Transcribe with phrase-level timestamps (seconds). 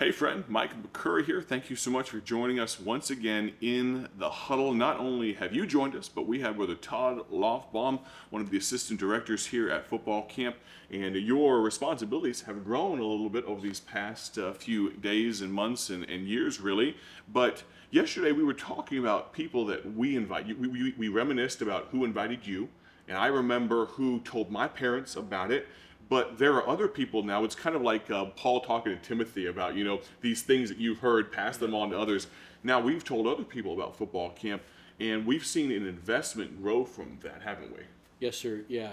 [0.00, 1.42] Hey, friend, Mike McCurry here.
[1.42, 4.72] Thank you so much for joining us once again in the huddle.
[4.72, 8.00] Not only have you joined us, but we have Brother Todd Lofbaum,
[8.30, 10.56] one of the assistant directors here at football camp.
[10.90, 15.52] And your responsibilities have grown a little bit over these past uh, few days and
[15.52, 16.96] months and, and years, really.
[17.30, 20.46] But yesterday we were talking about people that we invite.
[20.46, 22.70] We, we, we reminisced about who invited you.
[23.06, 25.68] And I remember who told my parents about it
[26.10, 27.44] but there are other people now.
[27.44, 30.76] It's kind of like uh, Paul talking to Timothy about, you know, these things that
[30.76, 32.26] you've heard, pass them on to others.
[32.64, 34.60] Now we've told other people about football camp,
[34.98, 37.84] and we've seen an investment grow from that, haven't we?
[38.18, 38.62] Yes, sir.
[38.68, 38.92] Yeah.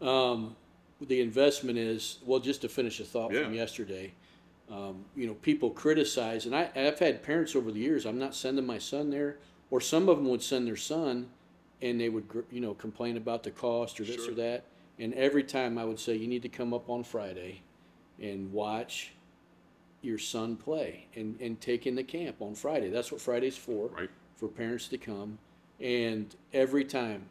[0.00, 0.56] Um,
[1.00, 2.40] the investment is well.
[2.40, 3.44] Just to finish a thought Yeah.
[3.44, 4.12] from yesterday,
[4.70, 8.06] um, you know, people criticize, and I, I've had parents over the years.
[8.06, 9.36] I'm not sending my son there,
[9.70, 11.28] or some of them would send their son,
[11.82, 14.32] and they would, you know, complain about the cost or this Sure.
[14.32, 14.64] or that.
[14.98, 17.62] And every time I would say, you need to come up on Friday,
[18.20, 19.12] and watch
[20.02, 22.90] your son play, and and take in the camp on Friday.
[22.90, 24.10] That's what Friday's for Right.
[24.36, 25.38] for parents to come
[25.80, 27.26] and every time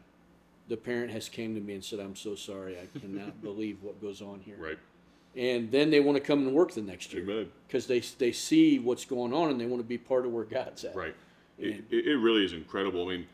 [0.68, 3.98] the parent has came to me and said i'm so sorry i cannot believe what
[4.02, 4.78] goes on here Right.
[5.34, 8.78] and then they want to come and work the next year because they, they see
[8.78, 11.14] what's going on and they want to be part of where god's at Right.
[11.58, 13.06] It, it it really is incredible.
[13.08, 13.26] I mean,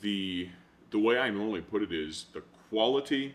[0.00, 0.48] the
[0.90, 3.34] the way I normally put it is the quality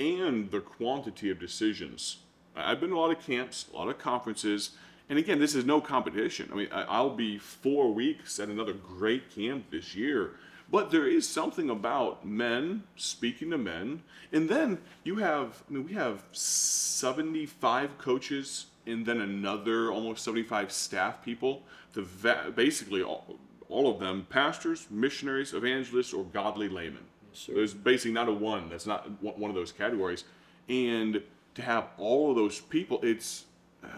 [0.00, 2.16] and the quantity of decisions.
[2.56, 4.70] I've been to a lot of camps, a lot of conferences,
[5.08, 6.48] and again, this is no competition.
[6.50, 10.32] I mean, I'll be four weeks at another great camp this year,
[10.70, 15.86] but there is something about men speaking to men, and then you have, I mean,
[15.86, 21.62] we have seventy-five coaches, and then another almost seventy-five staff people.
[21.92, 23.36] The va- basically all,
[23.68, 27.04] all of them pastors, missionaries, evangelists, or godly laymen.
[27.32, 27.54] Sir.
[27.54, 30.24] There's basically not a one that's not one one of those categories,
[30.68, 31.22] and
[31.54, 33.44] to have all of those people, it's
[33.84, 33.88] uh,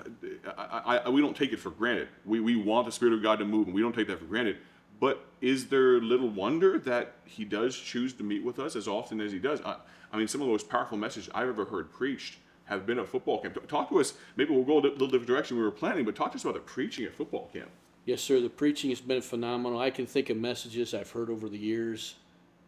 [0.57, 2.09] I, I, we don't take it for granted.
[2.25, 4.27] We we want the Spirit of God to move, and we don't take that for
[4.27, 4.59] granted.
[5.01, 9.21] But is there little wonder that He does choose to meet with us as often
[9.21, 9.61] as He does?
[9.63, 9.77] I,
[10.13, 12.37] I mean, some of the most powerful messages I've ever heard preached
[12.67, 13.67] have been at football camp.
[13.67, 14.15] Talk to us.
[14.37, 16.55] Maybe we'll go a little different direction we were planning, but talk to us about
[16.55, 17.69] the preaching at football camp.
[18.05, 21.49] yes sir the preaching has been phenomenal i can think of messages i've heard over
[21.49, 22.15] the years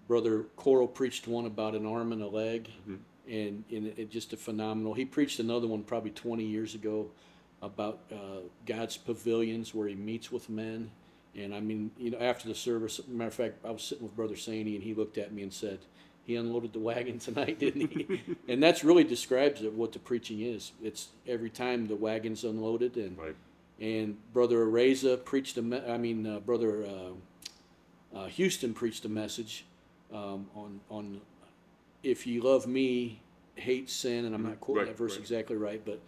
[0.07, 4.33] brother coral preached one about an arm and a leg and, and it, it just
[4.33, 7.11] a phenomenal he preached another one probably 20 years ago
[7.63, 10.91] about uh, god's pavilions where he meets with men
[11.35, 14.15] and i mean you know after the service matter of fact i was sitting with
[14.17, 15.79] brother saney and he looked at me and said
[16.27, 18.23] he unloaded the wagon tonight didn't he?
[18.49, 20.73] And that's really describes it, what the preaching is.
[20.83, 23.37] It's every time the wagon's unloaded and Right.
[23.81, 29.09] and Brother Areza preached a me- I mean, uh, Brother uh, uh, Houston preached a
[29.11, 29.65] message
[30.15, 31.21] um, on on
[32.03, 33.21] if you love me,
[33.57, 35.21] hate sin, and I'm not quoting Right, that verse right.
[35.21, 36.01] exactly right, but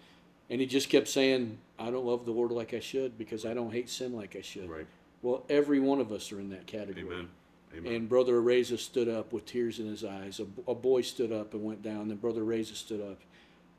[0.49, 3.53] and he just kept saying, I don't love the Lord like I should because I
[3.55, 4.71] don't hate sin like I should.
[4.71, 4.87] Right.
[5.23, 7.05] Well, every one of us are in that category.
[7.05, 7.29] Amen.
[7.77, 7.93] Amen.
[7.93, 10.39] And Brother Areza stood up with tears in his eyes.
[10.41, 12.07] A, a boy stood up and went down.
[12.09, 13.19] Then Brother Areza stood up,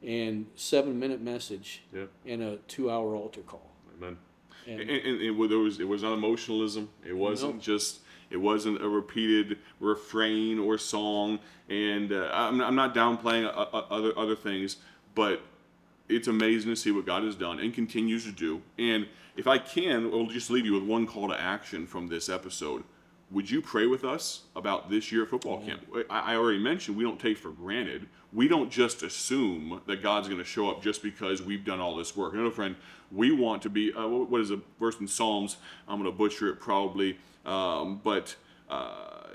[0.03, 2.05] and seven minute message yeah.
[2.25, 3.71] and a two hour altar call.
[3.97, 4.17] Amen.
[4.67, 6.89] And- And, and, it, was- there was it was not emotionalism.
[7.07, 7.61] It wasn't No.
[7.61, 7.99] just
[8.29, 11.39] it wasn't a repeated refrain or song.
[11.69, 14.77] And uh, I'm, I'm not downplaying uh, uh, other other things,
[15.15, 15.41] but
[16.09, 18.61] it's amazing to see what God has done and continues to do.
[18.77, 22.29] And if I can, I'll just leave you with one call to action from this
[22.29, 22.83] episode.
[23.29, 25.81] Would you pray with us about this year football camp?
[26.09, 28.07] I, I already mentioned we don't take for granted.
[28.31, 31.97] We don't just assume that God's going to show up just because we've done all
[31.97, 32.33] this work.
[32.33, 32.75] You No, friend,
[33.11, 33.91] we want to be.
[33.93, 35.57] Uh, what is a verse in Psalms?
[35.89, 38.35] I'm going to butcher it probably, um, but
[38.69, 39.27] uh,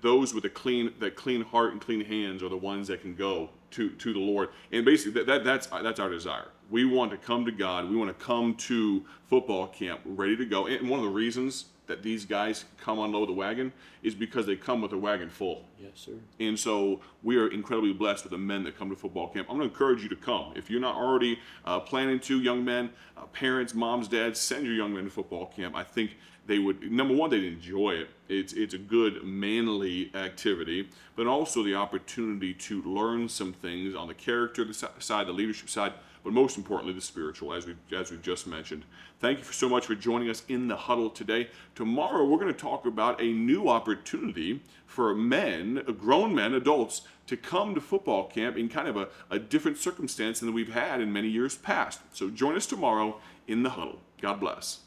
[0.00, 3.16] those with a clean that clean heart and clean hands are the ones that can
[3.16, 4.50] go to to the Lord.
[4.70, 6.48] And basically, that, that that's that's our desire.
[6.72, 7.90] We want to come to God.
[7.90, 10.66] We want to come to football camp ready to go.
[10.66, 14.56] And one of the reasons that these guys come unload the wagon is because they
[14.56, 15.66] come with a wagon full.
[15.78, 16.12] Yes, sir.
[16.40, 19.48] And so we are incredibly blessed with the men that come to football camp.
[19.50, 20.54] I'm going to encourage you to come.
[20.56, 22.88] If you're not already uh, planning to, young men,
[23.18, 25.76] uh, parents, moms, dads, send your young men to football camp.
[25.76, 28.08] I think they would, number one, they'd enjoy it.
[28.30, 34.08] It's, it's a good, manly activity, but also the opportunity to learn some things on
[34.08, 35.92] the character side, the leadership side,
[36.24, 38.84] but most importantly, the spiritual, as we as we've just mentioned.
[39.20, 41.48] Thank you so much for joining us in the huddle today.
[41.74, 47.36] Tomorrow, we're going to talk about a new opportunity for men, grown men, adults, to
[47.36, 51.12] come to football camp in kind of a, a different circumstance than we've had in
[51.12, 52.00] many years past.
[52.12, 54.00] So join us tomorrow in the huddle.
[54.20, 54.80] God bless.